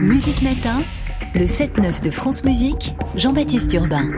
Musique 0.00 0.40
Matin, 0.40 0.80
le 1.34 1.44
7-9 1.44 2.02
de 2.02 2.10
France 2.10 2.42
Musique, 2.42 2.94
Jean-Baptiste 3.16 3.74
Urbain. 3.74 4.08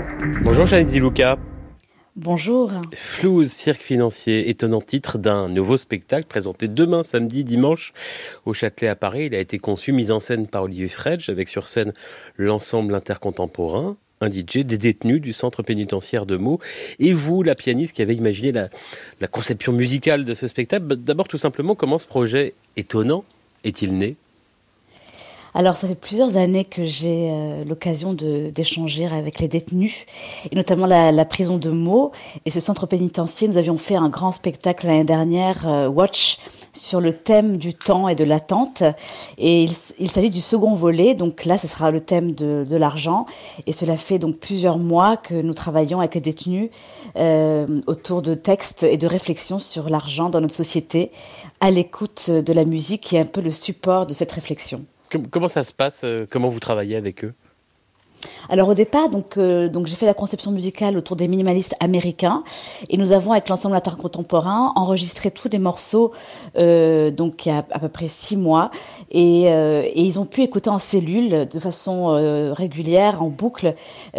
Bonjour 0.42 0.64
Jeanne 0.66 0.86
Di 0.86 1.00
Luca. 1.00 1.38
Bonjour. 2.14 2.70
Flouze, 2.94 3.50
cirque 3.50 3.82
financier, 3.82 4.48
étonnant 4.48 4.80
titre 4.80 5.18
d'un 5.18 5.48
nouveau 5.48 5.76
spectacle 5.76 6.28
présenté 6.28 6.68
demain, 6.68 7.02
samedi, 7.02 7.42
dimanche 7.42 7.94
au 8.44 8.54
Châtelet 8.54 8.86
à 8.86 8.94
Paris. 8.94 9.26
Il 9.26 9.34
a 9.34 9.40
été 9.40 9.58
conçu, 9.58 9.90
mis 9.90 10.12
en 10.12 10.20
scène 10.20 10.46
par 10.46 10.62
Olivier 10.62 10.88
Fredge, 10.88 11.28
avec 11.30 11.48
sur 11.48 11.66
scène 11.66 11.92
l'ensemble 12.36 12.94
intercontemporain, 12.94 13.96
un 14.20 14.30
DJ, 14.30 14.58
des 14.58 14.78
détenus 14.78 15.20
du 15.20 15.32
centre 15.32 15.64
pénitentiaire 15.64 16.26
de 16.26 16.36
Meaux, 16.36 16.60
et 17.00 17.12
vous, 17.12 17.42
la 17.42 17.56
pianiste 17.56 17.96
qui 17.96 18.02
avez 18.02 18.14
imaginé 18.14 18.52
la, 18.52 18.68
la 19.20 19.26
conception 19.26 19.72
musicale 19.72 20.24
de 20.24 20.34
ce 20.34 20.46
spectacle. 20.46 20.86
D'abord, 20.86 21.26
tout 21.26 21.38
simplement, 21.38 21.74
comment 21.74 21.98
ce 21.98 22.06
projet 22.06 22.54
étonnant 22.76 23.24
est-il 23.64 23.98
né? 23.98 24.16
Alors, 25.56 25.74
ça 25.74 25.88
fait 25.88 25.94
plusieurs 25.94 26.36
années 26.36 26.66
que 26.66 26.84
j'ai 26.84 27.30
euh, 27.32 27.64
l'occasion 27.64 28.12
d'échanger 28.12 29.06
avec 29.06 29.40
les 29.40 29.48
détenus, 29.48 30.04
et 30.50 30.54
notamment 30.54 30.84
la, 30.84 31.24
prison 31.24 31.56
de 31.56 31.70
Meaux 31.70 32.12
et 32.44 32.50
ce 32.50 32.60
centre 32.60 32.84
pénitentiaire. 32.84 33.48
Nous 33.48 33.56
avions 33.56 33.78
fait 33.78 33.96
un 33.96 34.10
grand 34.10 34.32
spectacle 34.32 34.86
l'année 34.86 35.06
dernière, 35.06 35.66
euh, 35.66 35.88
Watch, 35.88 36.36
sur 36.74 37.00
le 37.00 37.14
thème 37.14 37.56
du 37.56 37.72
temps 37.72 38.06
et 38.06 38.14
de 38.14 38.22
l'attente. 38.22 38.82
Et 39.38 39.66
il, 39.98 40.10
s'agit 40.10 40.28
du 40.28 40.42
second 40.42 40.74
volet. 40.74 41.14
Donc 41.14 41.46
là, 41.46 41.56
ce 41.56 41.66
sera 41.66 41.90
le 41.90 42.02
thème 42.02 42.32
de, 42.32 42.66
de 42.68 42.76
l'argent. 42.76 43.24
Et 43.64 43.72
cela 43.72 43.96
fait 43.96 44.18
donc 44.18 44.36
plusieurs 44.36 44.76
mois 44.76 45.16
que 45.16 45.40
nous 45.40 45.54
travaillons 45.54 46.00
avec 46.00 46.16
les 46.16 46.20
détenus 46.20 46.68
euh, 47.16 47.80
autour 47.86 48.20
de 48.20 48.34
textes 48.34 48.82
et 48.82 48.98
de 48.98 49.06
réflexions 49.06 49.58
sur 49.58 49.88
l'argent 49.88 50.28
dans 50.28 50.42
notre 50.42 50.54
société, 50.54 51.12
à 51.60 51.70
l'écoute 51.70 52.28
de 52.30 52.52
la 52.52 52.66
musique 52.66 53.00
qui 53.00 53.16
est 53.16 53.20
un 53.20 53.24
peu 53.24 53.40
le 53.40 53.50
support 53.50 54.06
de 54.06 54.12
cette 54.12 54.32
réflexion. 54.32 54.84
Comment 55.30 55.48
ça 55.48 55.64
se 55.64 55.72
passe 55.72 56.02
euh, 56.04 56.26
Comment 56.28 56.48
vous 56.48 56.60
travaillez 56.60 56.96
avec 56.96 57.24
eux? 57.24 57.34
Alors 58.48 58.68
au 58.68 58.74
départ, 58.74 59.08
donc, 59.08 59.36
euh, 59.36 59.68
donc 59.68 59.86
j'ai 59.86 59.96
fait 59.96 60.06
la 60.06 60.14
conception 60.14 60.52
musicale 60.52 60.96
autour 60.96 61.16
des 61.16 61.26
minimalistes 61.26 61.74
américains 61.80 62.44
et 62.88 62.96
nous 62.96 63.12
avons 63.12 63.32
avec 63.32 63.48
l'ensemble 63.48 63.80
d'art 63.80 63.96
contemporain 63.96 64.72
enregistré 64.76 65.30
tous 65.30 65.48
les 65.48 65.58
morceaux 65.58 66.12
euh, 66.56 67.10
donc 67.10 67.46
il 67.46 67.48
y 67.50 67.52
a 67.52 67.64
à 67.70 67.78
peu 67.78 67.88
près 67.88 68.08
six 68.08 68.36
mois 68.36 68.70
et, 69.10 69.46
euh, 69.48 69.82
et 69.84 70.02
ils 70.02 70.18
ont 70.18 70.26
pu 70.26 70.42
écouter 70.42 70.70
en 70.70 70.78
cellule 70.78 71.48
de 71.48 71.58
façon 71.58 72.10
euh, 72.10 72.52
régulière 72.52 73.22
en 73.22 73.28
boucle 73.28 73.74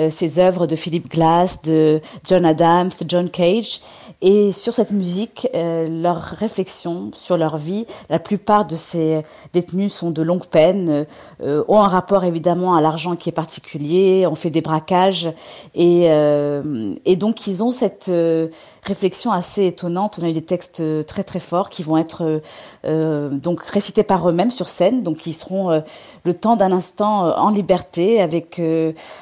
ces 0.09 0.39
œuvres 0.39 0.67
de 0.67 0.75
Philip 0.75 1.09
Glass, 1.09 1.61
de 1.61 2.01
John 2.23 2.45
Adams, 2.45 2.89
de 2.99 3.09
John 3.09 3.29
Cage 3.29 3.81
et 4.21 4.51
sur 4.51 4.73
cette 4.73 4.91
musique 4.91 5.47
leurs 5.53 6.21
réflexions 6.21 7.11
sur 7.13 7.37
leur 7.37 7.57
vie. 7.57 7.85
La 8.09 8.19
plupart 8.19 8.65
de 8.65 8.75
ces 8.75 9.21
détenus 9.53 9.93
sont 9.93 10.11
de 10.11 10.21
longue 10.21 10.45
peine, 10.45 11.05
ont 11.41 11.79
un 11.79 11.87
rapport 11.87 12.23
évidemment 12.23 12.75
à 12.75 12.81
l'argent 12.81 13.15
qui 13.15 13.29
est 13.29 13.33
particulier 13.33 13.96
on 14.27 14.35
fait 14.35 14.49
des 14.49 14.61
braquages 14.61 15.29
et, 15.75 16.05
euh, 16.09 16.93
donc 17.15 17.47
ils 17.47 17.63
ont 17.63 17.71
cette 17.71 18.09
euh, 18.09 18.47
réflexion 18.83 19.31
assez 19.31 19.65
étonnante. 19.67 20.19
On 20.21 20.25
a 20.25 20.29
eu 20.29 20.33
des 20.33 20.43
textes 20.43 20.83
très 21.05 21.23
très 21.23 21.39
forts 21.39 21.69
qui 21.69 21.83
vont 21.83 21.97
être 21.97 22.41
euh, 22.85 23.29
donc 23.29 23.61
récités 23.61 24.03
par 24.03 24.29
eux-mêmes 24.29 24.51
sur 24.51 24.67
scène, 24.67 25.03
donc 25.03 25.25
ils 25.25 25.33
seront 25.33 25.81
le 26.23 26.33
temps 26.33 26.55
d'un 26.55 26.71
instant 26.71 27.35
en 27.37 27.49
liberté 27.49 28.21
avec 28.21 28.61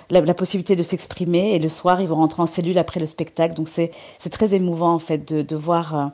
la, 0.09 0.33
possibilité 0.33 0.75
de 0.75 0.83
s'exprimer 0.83 1.55
et 1.55 1.59
le 1.59 1.69
soir 1.69 2.01
ils 2.01 2.07
vont 2.07 2.15
rentrer 2.15 2.41
en 2.41 2.47
cellule 2.47 2.77
après 2.77 2.99
le 2.99 3.05
spectacle. 3.05 3.55
Donc 3.55 3.69
c'est 3.69 3.91
c'est 4.19 4.31
très 4.31 4.53
émouvant 4.53 4.93
en 4.93 4.99
fait 4.99 5.27
de, 5.31 5.41
de 5.41 5.55
voir 5.55 6.11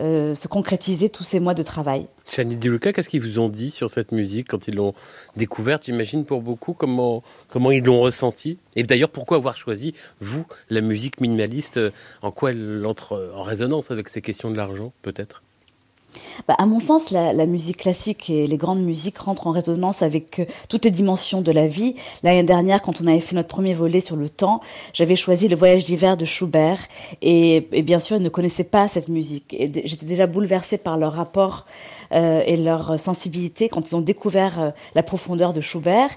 euh, 0.00 0.34
se 0.34 0.48
concrétiser 0.48 1.10
tous 1.10 1.24
ces 1.24 1.40
mois 1.40 1.54
de 1.54 1.62
travail. 1.62 2.06
Chani 2.26 2.56
Diluca, 2.56 2.92
qu'est-ce 2.92 3.08
qu'ils 3.08 3.22
vous 3.22 3.38
ont 3.38 3.48
dit 3.48 3.70
sur 3.70 3.90
cette 3.90 4.12
musique 4.12 4.48
quand 4.48 4.68
ils 4.68 4.74
l'ont 4.74 4.94
découverte 5.36 5.84
J'imagine 5.84 6.24
pour 6.24 6.42
beaucoup 6.42 6.72
comment, 6.72 7.22
comment 7.48 7.70
ils 7.70 7.84
l'ont 7.84 8.00
ressenti. 8.00 8.58
Et 8.76 8.82
d'ailleurs, 8.82 9.10
pourquoi 9.10 9.36
avoir 9.36 9.56
choisi, 9.56 9.94
vous, 10.20 10.46
la 10.70 10.80
musique 10.80 11.20
minimaliste 11.20 11.80
En 12.22 12.30
quoi 12.30 12.50
elle 12.50 12.84
entre 12.86 13.32
en 13.34 13.42
résonance 13.42 13.90
avec 13.90 14.08
ces 14.08 14.22
questions 14.22 14.50
de 14.50 14.56
l'argent, 14.56 14.92
peut-être? 15.02 15.42
Bah, 16.48 16.54
à 16.58 16.66
mon 16.66 16.80
sens, 16.80 17.10
la, 17.10 17.46
musique 17.46 17.78
classique 17.78 18.30
et 18.30 18.46
les 18.46 18.56
grandes 18.56 18.82
musiques 18.82 19.18
rentrent 19.18 19.46
en 19.46 19.50
résonance 19.50 20.02
avec 20.02 20.40
euh, 20.40 20.44
toutes 20.68 20.84
les 20.84 20.90
dimensions 20.90 21.40
de 21.40 21.52
la 21.52 21.66
vie. 21.66 21.94
L'année 22.22 22.42
dernière, 22.42 22.82
quand 22.82 23.00
on 23.00 23.06
avait 23.06 23.20
fait 23.20 23.36
notre 23.36 23.48
premier 23.48 23.74
volet 23.74 24.00
sur 24.00 24.16
le 24.16 24.28
temps, 24.28 24.60
j'avais 24.92 25.16
choisi 25.16 25.48
le 25.48 25.56
voyage 25.56 25.84
d'hiver 25.84 26.16
de 26.16 26.24
Schubert 26.24 26.78
et, 27.22 27.68
bien 27.82 27.98
sûr, 27.98 28.16
ils 28.16 28.22
ne 28.22 28.28
connaissaient 28.28 28.64
pas 28.64 28.88
cette 28.88 29.08
musique. 29.08 29.56
J'étais 29.84 30.06
déjà 30.06 30.26
bouleversée 30.26 30.78
par 30.78 30.98
leur 30.98 31.12
rapport 31.12 31.66
euh, 32.12 32.42
et 32.46 32.56
leur 32.56 32.98
sensibilité 32.98 33.68
quand 33.68 33.88
ils 33.90 33.96
ont 33.96 34.00
découvert 34.00 34.60
euh, 34.60 34.70
la 34.94 35.02
profondeur 35.02 35.52
de 35.52 35.60
Schubert. 35.60 36.10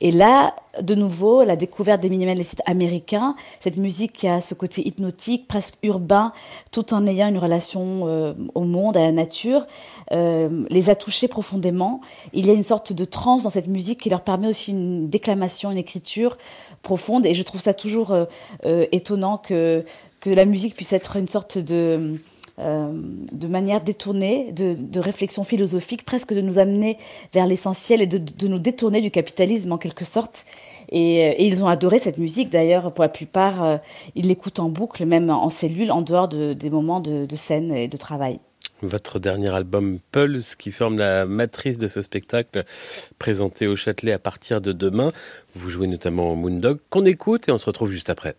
Et 0.00 0.12
là, 0.12 0.54
de 0.80 0.94
nouveau, 0.94 1.42
la 1.44 1.56
découverte 1.56 2.00
des 2.00 2.10
minimalistes 2.10 2.62
américains, 2.66 3.34
cette 3.58 3.76
musique 3.76 4.12
qui 4.12 4.28
a 4.28 4.40
ce 4.40 4.54
côté 4.54 4.86
hypnotique, 4.86 5.48
presque 5.48 5.76
urbain, 5.82 6.32
tout 6.70 6.94
en 6.94 7.06
ayant 7.06 7.28
une 7.28 7.38
relation 7.38 8.06
euh, 8.06 8.34
au 8.54 8.64
monde, 8.64 8.96
à 8.96 9.02
la 9.02 9.12
nature, 9.12 9.66
euh, 10.12 10.64
les 10.70 10.90
a 10.90 10.94
touchés 10.94 11.28
profondément. 11.28 12.00
Il 12.32 12.46
y 12.46 12.50
a 12.50 12.52
une 12.52 12.62
sorte 12.62 12.92
de 12.92 13.04
transe 13.04 13.42
dans 13.44 13.50
cette 13.50 13.66
musique 13.66 14.00
qui 14.00 14.10
leur 14.10 14.22
permet 14.22 14.48
aussi 14.48 14.70
une 14.70 15.08
déclamation, 15.08 15.70
une 15.70 15.78
écriture 15.78 16.38
profonde. 16.82 17.26
Et 17.26 17.34
je 17.34 17.42
trouve 17.42 17.60
ça 17.60 17.74
toujours 17.74 18.12
euh, 18.12 18.86
étonnant 18.92 19.38
que 19.38 19.84
que 20.20 20.30
la 20.30 20.44
musique 20.44 20.74
puisse 20.74 20.92
être 20.92 21.16
une 21.16 21.28
sorte 21.28 21.58
de 21.58 22.20
euh, 22.60 22.92
de 23.32 23.46
manière 23.46 23.80
détournée, 23.80 24.52
de, 24.52 25.00
réflexion 25.00 25.44
philosophique, 25.44 26.04
presque 26.04 26.34
de 26.34 26.40
nous 26.40 26.58
amener 26.58 26.98
vers 27.32 27.46
l'essentiel 27.46 28.02
et 28.02 28.06
de, 28.06 28.46
nous 28.46 28.58
détourner 28.58 29.00
du 29.00 29.10
capitalisme 29.10 29.72
en 29.72 29.78
quelque 29.78 30.04
sorte. 30.04 30.44
Et, 30.90 31.20
et 31.20 31.46
ils 31.46 31.64
ont 31.64 31.68
adoré 31.68 31.98
cette 31.98 32.18
musique 32.18 32.50
d'ailleurs, 32.50 32.92
pour 32.92 33.02
la 33.02 33.08
plupart, 33.08 33.64
euh, 33.64 33.76
ils 34.14 34.28
l'écoutent 34.28 34.58
en 34.58 34.68
boucle, 34.68 35.04
même 35.06 35.30
en 35.30 35.50
cellule, 35.50 35.90
en 35.90 36.02
dehors 36.02 36.28
de, 36.28 36.52
des 36.52 36.70
moments 36.70 37.00
de, 37.00 37.26
de 37.26 37.36
scène 37.36 37.72
et 37.72 37.88
de 37.88 37.96
travail. 37.96 38.40
Votre 38.82 39.18
dernier 39.18 39.54
album 39.54 39.98
Pulse, 40.10 40.54
qui 40.54 40.72
forme 40.72 40.98
la 40.98 41.26
matrice 41.26 41.78
de 41.78 41.88
ce 41.88 42.00
spectacle, 42.00 42.64
présenté 43.18 43.66
au 43.66 43.76
Châtelet 43.76 44.12
à 44.12 44.18
partir 44.18 44.60
de 44.60 44.72
demain. 44.72 45.08
Vous 45.54 45.68
jouez 45.68 45.86
notamment 45.86 46.34
Moondog, 46.34 46.78
qu'on 46.88 47.04
écoute 47.04 47.48
et 47.48 47.52
on 47.52 47.58
se 47.58 47.66
retrouve 47.66 47.90
juste 47.90 48.10
après. 48.10 48.36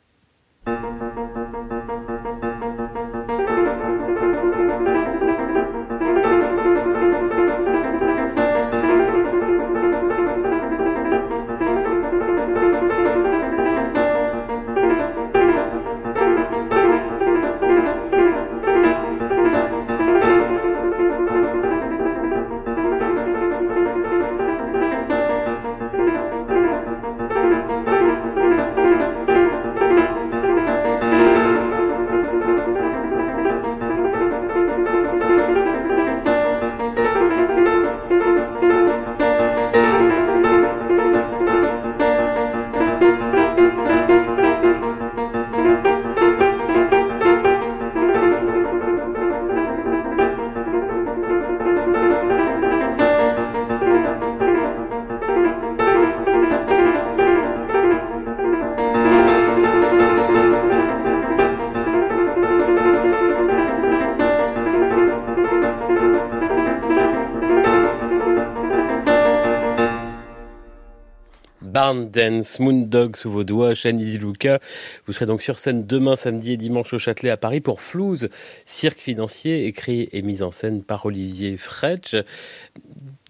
Barn 71.71 72.09
Dance, 72.09 72.59
Moondog 72.59 73.15
sous 73.15 73.31
vos 73.31 73.45
doigts, 73.45 73.75
Shani 73.75 74.17
Luca. 74.17 74.59
Vous 75.07 75.13
serez 75.13 75.25
donc 75.25 75.41
sur 75.41 75.57
scène 75.57 75.85
demain, 75.85 76.17
samedi 76.17 76.51
et 76.51 76.57
dimanche 76.57 76.93
au 76.93 76.99
Châtelet 76.99 77.29
à 77.29 77.37
Paris 77.37 77.61
pour 77.61 77.79
Flouze, 77.79 78.27
cirque 78.65 78.99
financier, 78.99 79.67
écrit 79.67 80.09
et 80.11 80.21
mis 80.21 80.41
en 80.41 80.51
scène 80.51 80.83
par 80.83 81.05
Olivier 81.05 81.55
Fretch. 81.55 82.15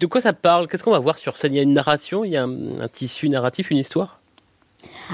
De 0.00 0.06
quoi 0.06 0.20
ça 0.20 0.32
parle? 0.32 0.68
Qu'est-ce 0.68 0.82
qu'on 0.82 0.90
va 0.90 0.98
voir 0.98 1.18
sur 1.18 1.36
scène? 1.36 1.54
Il 1.54 1.56
y 1.58 1.60
a 1.60 1.62
une 1.62 1.72
narration, 1.72 2.24
il 2.24 2.32
y 2.32 2.36
a 2.36 2.42
un, 2.42 2.80
un 2.80 2.88
tissu 2.88 3.28
narratif, 3.28 3.70
une 3.70 3.78
histoire? 3.78 4.21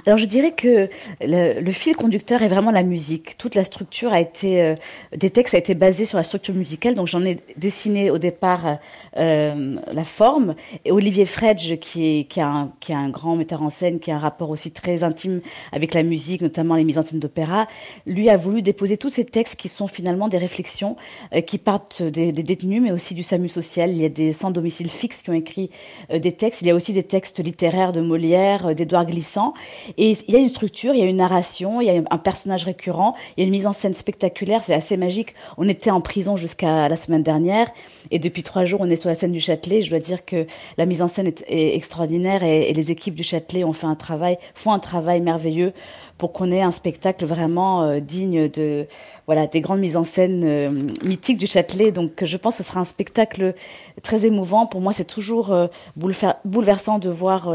Alors 0.06 0.18
je 0.18 0.24
dirais 0.24 0.52
que 0.52 0.88
le, 1.20 1.70
fil 1.70 1.96
conducteur 1.96 2.42
est 2.42 2.48
vraiment 2.48 2.70
la 2.70 2.82
musique. 2.82 3.36
Toute 3.36 3.54
la 3.54 3.64
structure 3.64 4.12
a 4.12 4.20
été, 4.20 4.62
euh, 4.62 4.74
des 5.16 5.30
textes 5.30 5.54
a 5.54 5.58
été 5.58 5.74
basé 5.74 6.04
sur 6.04 6.18
la 6.18 6.24
structure 6.24 6.54
musicale. 6.54 6.94
Donc 6.94 7.06
j'en 7.06 7.24
ai 7.24 7.36
dessiné 7.56 8.10
au 8.10 8.18
départ 8.18 8.78
euh, 9.16 9.76
la 9.92 10.04
forme. 10.04 10.54
Et 10.84 10.92
Olivier 10.92 11.26
Fredge, 11.26 11.76
qui 11.78 12.20
est, 12.20 12.24
qui, 12.24 12.40
a 12.40 12.48
un, 12.48 12.72
qui 12.80 12.92
a 12.92 12.98
un 12.98 13.10
grand 13.10 13.36
metteur 13.36 13.62
en 13.62 13.70
scène, 13.70 14.00
qui 14.00 14.10
a 14.10 14.16
un 14.16 14.18
rapport 14.18 14.50
aussi 14.50 14.72
très 14.72 15.02
intime 15.02 15.40
avec 15.72 15.94
la 15.94 16.02
musique, 16.02 16.42
notamment 16.42 16.74
les 16.74 16.84
mises 16.84 16.98
en 16.98 17.02
scène 17.02 17.20
d'opéra, 17.20 17.66
lui 18.06 18.30
a 18.30 18.36
voulu 18.36 18.62
déposer 18.62 18.96
tous 18.96 19.08
ces 19.08 19.24
textes 19.24 19.56
qui 19.56 19.68
sont 19.68 19.88
finalement 19.88 20.28
des 20.28 20.38
réflexions 20.38 20.96
euh, 21.34 21.40
qui 21.40 21.58
partent 21.58 22.02
des, 22.02 22.32
des, 22.32 22.42
détenus, 22.42 22.82
mais 22.82 22.92
aussi 22.92 23.14
du 23.14 23.22
SAMU 23.22 23.48
social. 23.48 23.90
Il 23.90 24.00
y 24.00 24.04
a 24.04 24.08
des 24.08 24.32
sans 24.32 24.50
domicile 24.50 24.88
fixe 24.88 25.22
qui 25.22 25.30
ont 25.30 25.34
écrit 25.34 25.70
des 26.10 26.32
textes. 26.32 26.62
Il 26.62 26.68
y 26.68 26.70
a 26.70 26.74
aussi 26.74 26.92
des 26.92 27.02
textes 27.02 27.42
littéraires 27.42 27.92
de 27.92 28.00
Molière, 28.00 28.74
d'Édouard 28.74 29.06
Glissant. 29.06 29.54
Et 29.96 30.12
il 30.26 30.34
y 30.34 30.36
a 30.36 30.40
une 30.40 30.48
structure, 30.48 30.94
il 30.94 31.00
y 31.00 31.02
a 31.02 31.06
une 31.06 31.16
narration, 31.16 31.80
il 31.80 31.86
y 31.86 31.90
a 31.90 32.02
un 32.10 32.18
personnage 32.18 32.64
récurrent, 32.64 33.14
il 33.36 33.40
y 33.40 33.44
a 33.44 33.46
une 33.46 33.52
mise 33.52 33.66
en 33.66 33.72
scène 33.72 33.94
spectaculaire, 33.94 34.62
c'est 34.62 34.74
assez 34.74 34.96
magique. 34.96 35.34
On 35.56 35.68
était 35.68 35.90
en 35.90 36.00
prison 36.00 36.36
jusqu'à 36.36 36.88
la 36.88 36.96
semaine 36.96 37.22
dernière 37.22 37.68
et 38.10 38.18
depuis 38.18 38.42
trois 38.42 38.64
jours, 38.64 38.80
on 38.80 38.90
est 38.90 38.96
sur 38.96 39.08
la 39.08 39.14
scène 39.14 39.32
du 39.32 39.40
Châtelet. 39.40 39.82
Je 39.82 39.90
dois 39.90 39.98
dire 39.98 40.24
que 40.24 40.46
la 40.76 40.86
mise 40.86 41.02
en 41.02 41.08
scène 41.08 41.26
est, 41.26 41.44
extraordinaire 41.48 42.42
et, 42.42 42.70
et, 42.70 42.72
les 42.72 42.90
équipes 42.90 43.14
du 43.14 43.22
Châtelet 43.22 43.64
ont 43.64 43.72
fait 43.72 43.86
un 43.86 43.94
travail, 43.94 44.38
font 44.54 44.72
un 44.72 44.78
travail 44.78 45.20
merveilleux 45.20 45.72
pour 46.18 46.32
qu'on 46.32 46.50
ait 46.50 46.60
un 46.60 46.72
spectacle 46.72 47.24
vraiment 47.24 47.84
euh, 47.84 48.00
digne 48.00 48.48
de 48.48 48.86
voilà 49.26 49.46
des 49.46 49.60
grandes 49.60 49.78
mises 49.78 49.96
en 49.96 50.04
scène 50.04 50.42
euh, 50.44 50.70
mythiques 51.04 51.38
du 51.38 51.46
Châtelet. 51.46 51.92
Donc 51.92 52.24
je 52.24 52.36
pense 52.36 52.58
que 52.58 52.64
ce 52.64 52.68
sera 52.68 52.80
un 52.80 52.84
spectacle 52.84 53.54
très 54.02 54.26
émouvant. 54.26 54.66
Pour 54.66 54.80
moi, 54.80 54.92
c'est 54.92 55.04
toujours 55.06 55.52
euh, 55.52 55.68
bouleversant 55.96 56.98
de 56.98 57.08
voir 57.08 57.48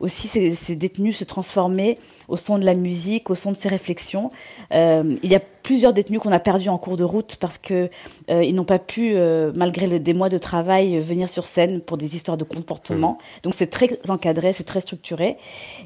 aussi 0.00 0.28
ces, 0.28 0.76
détenus 0.76 1.16
se 1.16 1.24
transformer 1.24 1.98
au 2.28 2.36
son 2.36 2.58
de 2.58 2.64
la 2.64 2.74
musique, 2.74 3.30
au 3.30 3.34
son 3.34 3.52
de 3.52 3.56
ces 3.56 3.68
réflexions. 3.68 4.30
il 4.72 5.18
y 5.22 5.34
a 5.34 5.40
plusieurs 5.62 5.92
détenus 5.92 6.20
qu'on 6.20 6.32
a 6.32 6.40
perdus 6.40 6.68
en 6.68 6.78
cours 6.78 6.96
de 6.96 7.04
route 7.04 7.36
parce 7.36 7.58
que 7.58 7.90
euh, 8.30 8.44
ils 8.44 8.54
n'ont 8.54 8.64
pas 8.64 8.78
pu, 8.78 9.12
euh, 9.14 9.52
malgré 9.54 9.86
le, 9.86 9.98
des 9.98 10.14
mois 10.14 10.28
de 10.28 10.38
travail, 10.38 10.96
euh, 10.96 11.00
venir 11.00 11.28
sur 11.28 11.46
scène 11.46 11.80
pour 11.80 11.96
des 11.96 12.16
histoires 12.16 12.36
de 12.36 12.44
comportement. 12.44 13.12
Mmh. 13.12 13.40
Donc 13.42 13.54
c'est 13.56 13.68
très 13.68 13.88
encadré, 14.08 14.52
c'est 14.52 14.64
très 14.64 14.80
structuré. 14.80 15.36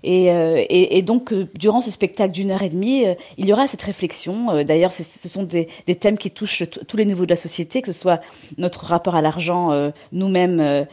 Et, 0.03 0.27
et, 0.27 0.99
et 0.99 1.03
donc 1.03 1.33
durant 1.55 1.81
ce 1.81 1.91
spectacle 1.91 2.33
d'une 2.33 2.51
heure 2.51 2.63
et 2.63 2.69
demie, 2.69 3.05
il 3.39 3.47
y 3.47 3.53
aura 3.53 3.67
cette 3.67 3.83
réflexion. 3.83 4.63
D'ailleurs, 4.65 4.93
ce 4.93 5.29
sont 5.29 5.43
des, 5.43 5.69
des, 5.87 5.95
thèmes 5.95 6.19
qui 6.19 6.31
touchent 6.31 6.65
tous 6.87 6.97
les 6.97 7.05
niveaux 7.05 7.25
de 7.25 7.31
la 7.31 7.37
société, 7.37 7.83
que 7.83 7.93
ce 7.93 7.99
soit 7.99 8.21
notre 8.59 8.85
rapport 8.85 9.15
à 9.15 9.23
l'argent, 9.23 9.71
nous-mêmes, 10.13 10.87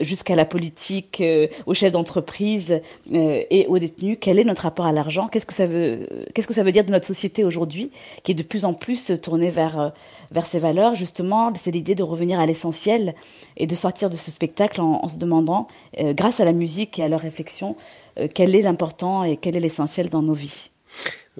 jusqu'à 0.00 0.36
la 0.36 0.44
politique, 0.44 1.22
aux 1.66 1.74
chefs 1.74 1.92
d'entreprise 1.92 2.82
et 3.10 3.66
aux 3.68 3.78
détenus. 3.78 4.18
Quel 4.20 4.38
est 4.38 4.44
notre 4.44 4.62
rapport 4.62 4.86
à 4.86 4.92
l'argent? 4.92 5.28
Qu'est-ce 5.28 5.46
que 5.46 5.54
ça 5.54 5.66
veut 5.66 6.08
Qu'est-ce 6.34 6.46
que 6.46 6.54
ça 6.54 6.62
veut 6.62 6.72
dire 6.72 6.84
de 6.84 6.92
notre 6.92 7.06
société 7.06 7.44
aujourd'hui? 7.44 7.90
Qui 8.22 8.32
est 8.32 8.34
de 8.34 8.42
plus 8.42 8.64
en 8.64 8.74
plus 8.74 9.12
tourné 9.22 9.50
vers, 9.50 9.78
euh, 9.78 9.88
vers 10.30 10.46
ces 10.46 10.58
valeurs. 10.58 10.94
Justement, 10.94 11.52
c'est 11.54 11.70
l'idée 11.70 11.94
de 11.94 12.02
revenir 12.02 12.40
à 12.40 12.46
l'essentiel 12.46 13.14
et 13.56 13.66
de 13.66 13.74
sortir 13.74 14.10
de 14.10 14.16
ce 14.16 14.30
spectacle 14.30 14.80
en, 14.80 15.08
se 15.08 15.18
demandant, 15.18 15.68
euh, 15.98 16.12
grâce 16.12 16.40
à 16.40 16.44
la 16.44 16.52
musique 16.52 16.98
et 16.98 17.04
à 17.04 17.08
leur 17.08 17.20
réflexion, 17.20 17.76
euh, 18.18 18.28
quel 18.32 18.54
est 18.54 18.62
l'important 18.62 19.24
et 19.24 19.36
quel 19.36 19.56
est 19.56 19.60
l'essentiel 19.60 20.08
dans 20.08 20.22
nos 20.22 20.34
vies. 20.34 20.70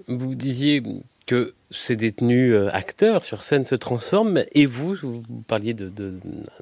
Vous 0.08 0.34
disiez 0.34 0.82
que 1.26 1.54
ces 1.72 1.96
détenus 1.96 2.54
acteurs 2.72 3.24
sur 3.24 3.42
scène 3.42 3.64
se 3.64 3.74
transforment. 3.74 4.44
Et 4.52 4.64
vous, 4.64 4.94
vous 5.02 5.22
parliez 5.48 5.74
de, 5.74 5.90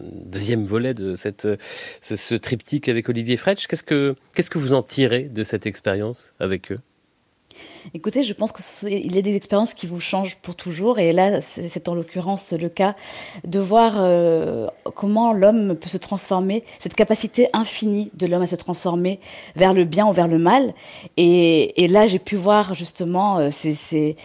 deuxième 0.01 0.65
volet 0.65 0.95
de 0.95 1.17
cette, 1.17 1.47
ce, 2.01 2.35
triptyque 2.35 2.89
avec 2.89 3.11
Olivier 3.11 3.37
Fretsch. 3.37 3.67
Qu'est-ce 3.67 3.83
que, 3.83 4.15
qu'est-ce 4.35 4.49
que 4.49 4.59
vous 4.59 4.73
en 4.73 4.83
tirez 4.83 5.25
de 5.25 5.45
cette 5.45 5.67
expérience 5.67 6.33
avec 6.41 6.73
eux? 6.73 6.81
Écoutez, 7.93 8.23
je 8.23 8.33
pense 8.33 8.53
qu'il 8.53 9.15
y 9.15 9.19
a 9.19 9.23
des 9.23 9.37
expériences 9.37 9.75
qui 9.75 9.87
vous 9.87 10.01
changent 10.01 10.37
pour 10.37 10.55
toujours, 10.55 10.99
et 10.99 11.13
là, 11.13 11.41
c'est 11.41 11.89
en 11.89 11.95
l'occurrence 11.95 12.53
le 12.53 12.69
cas 12.69 12.97
de 13.45 13.59
voir 13.59 13.95
euh, 13.97 14.67
comment 14.95 15.33
l'homme 15.33 15.77
peut 15.77 15.89
se 15.89 15.99
transformer, 15.99 16.65
cette 16.79 16.95
capacité 16.95 17.49
infinie 17.53 18.11
de 18.15 18.27
l'homme 18.27 18.43
à 18.43 18.47
se 18.47 18.57
transformer 18.57 19.21
vers 19.57 19.75
le 19.75 19.85
bien 19.85 20.07
ou 20.07 20.13
vers 20.13 20.29
le 20.29 20.39
mal. 20.39 20.75
Et, 21.17 21.89
là, 21.89 22.07
j'ai 22.07 22.19
pu 22.19 22.37
voir 22.37 22.75
justement 22.75 23.39
euh, 23.39 23.51
ces, 23.51 24.17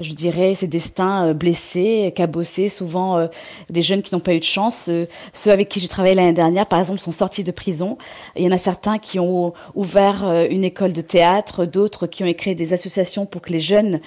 je 0.00 0.14
dirais, 0.14 0.54
ces 0.54 0.66
destins 0.66 1.28
euh, 1.28 1.34
blessés, 1.34 2.12
cabossés, 2.16 2.68
souvent 2.68 3.18
euh, 3.18 3.26
des 3.68 3.82
jeunes 3.82 4.02
qui 4.02 4.14
n'ont 4.14 4.20
pas 4.20 4.34
eu 4.34 4.38
de 4.38 4.44
chance. 4.44 4.88
Euh, 4.88 5.06
ceux 5.32 5.50
avec 5.50 5.68
qui 5.68 5.80
j'ai 5.80 5.88
travaillé 5.88 6.14
l'année 6.14 6.32
dernière, 6.32 6.66
par 6.66 6.78
exemple, 6.78 7.00
sont 7.00 7.12
sortis 7.12 7.44
de 7.44 7.50
prison. 7.50 7.98
Il 8.36 8.44
y 8.44 8.48
en 8.48 8.52
a 8.52 8.58
certains 8.58 8.98
qui 8.98 9.18
ont 9.18 9.52
ouvert 9.74 10.24
une 10.50 10.64
école 10.64 10.92
de 10.92 11.00
théâtre, 11.00 11.64
d'autres 11.64 12.06
qui 12.06 12.24
ont 12.24 12.32
créé 12.32 12.54
des 12.54 12.72
associations 12.72 13.26
pour 13.26 13.42
que 13.42 13.52
les 13.52 13.60
jeunes 13.60 14.00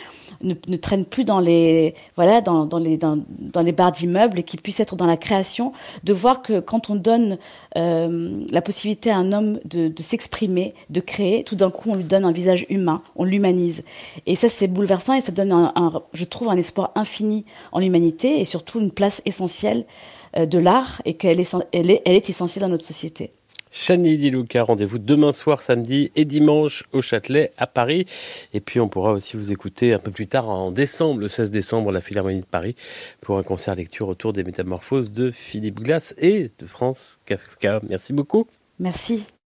ne, 0.44 0.54
ne 0.68 0.78
traînent 0.78 1.06
plus 1.06 1.26
dans 1.26 1.40
les 1.40 1.96
voilà 2.16 2.42
dans, 2.42 2.66
dans 2.66 2.78
les 2.78 2.98
dans, 2.98 3.20
dans 3.28 3.62
les 3.62 3.72
bars 3.72 3.92
d'immeubles 3.92 4.40
et 4.40 4.44
qui 4.44 4.58
puissent 4.58 4.80
être 4.80 4.96
dans 4.96 5.06
la 5.06 5.18
création. 5.18 5.74
De 6.04 6.14
voir 6.14 6.42
que 6.42 6.60
quand 6.60 6.90
on 6.90 6.96
donne 6.96 7.38
euh, 7.78 8.44
la 8.52 8.62
possibilité 8.62 9.10
à 9.10 9.18
un 9.18 9.32
homme 9.32 9.60
de, 9.66 9.88
de 9.88 10.04
s'exprimer, 10.04 10.74
de 10.90 11.00
créer, 11.00 11.44
tout 11.44 11.56
d'un 11.56 11.72
coup 11.72 11.90
on 11.92 11.96
lui 11.96 12.04
donne 12.04 12.26
un 12.26 12.32
visage 12.32 12.66
humain, 12.70 13.02
on 13.16 13.24
l'humanise. 13.24 13.84
Et 14.26 14.36
ça 14.36 14.50
c'est 14.50 14.68
bouleversant 14.68 15.14
et 15.14 15.22
ça 15.22 15.32
donne 15.32 15.52
un, 15.52 15.72
un, 15.76 16.02
je 16.14 16.26
trouve 16.26 16.50
un 16.50 16.58
espoir 16.58 16.92
infini 16.96 17.46
en 17.72 17.80
l'humanité 17.80 18.40
et 18.40 18.46
surtout 18.46 18.80
une 18.80 18.92
place 18.92 19.22
essentielle 19.26 19.86
euh, 20.38 20.46
de 20.46 20.58
l'art 20.58 21.02
et 21.06 21.16
qu'elle 21.16 21.40
est, 21.40 21.56
elle 21.72 21.90
est, 21.90 22.02
elle 22.06 22.16
est 22.16 22.30
essentielle 22.30 22.64
dans 22.64 22.70
notre 22.70 22.86
société. 22.86 23.32
Chani 23.76 24.18
Diluca, 24.18 24.62
rendez-vous 24.62 25.00
demain 25.00 25.34
soir, 25.34 25.64
samedi 25.64 26.12
et 26.16 26.26
dimanche 26.26 26.84
au 26.94 27.02
Châtelet 27.02 27.52
à 27.58 27.66
Paris. 27.66 28.06
Et 28.54 28.60
puis 28.60 28.80
on 28.80 28.88
pourra 28.88 29.12
aussi 29.14 29.36
vous 29.36 29.52
écouter 29.52 29.94
un 29.94 30.00
peu 30.00 30.12
plus 30.12 30.28
tard 30.28 30.48
en 30.48 30.72
décembre, 30.72 31.20
le 31.20 31.28
16 31.28 31.50
décembre, 31.50 31.90
à 31.90 31.92
la 31.92 32.00
Philharmonie 32.00 32.42
de 32.42 32.46
Paris 32.46 32.76
pour 33.20 33.40
un 33.40 33.44
concert 33.44 33.74
lecture 33.74 34.10
autour 34.10 34.32
des 34.32 34.44
métamorphoses 34.44 35.12
de 35.12 35.32
Philippe 35.32 35.80
Glass 35.80 36.14
et 36.20 36.52
de 36.60 36.68
France 36.68 37.18
Kafka. 37.26 37.82
Merci 37.90 38.14
beaucoup. 38.14 38.46
Merci. 38.80 39.26